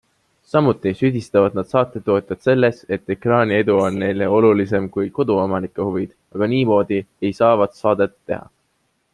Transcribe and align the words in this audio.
Samuti 0.51 0.91
süüdistavad 1.01 1.57
nad 1.57 1.67
saatetootjat 1.73 2.47
selles, 2.47 2.79
et 2.97 3.13
ekraaniedu 3.15 3.77
on 3.83 4.01
neile 4.05 4.31
olulisem 4.39 4.89
kui 4.97 5.07
koduomanike 5.21 5.89
huvid, 5.91 6.19
aga 6.39 6.51
niimoodi 6.55 7.03
ei 7.29 7.37
saavat 7.43 7.79
saadet 7.83 8.19
teha. 8.33 8.45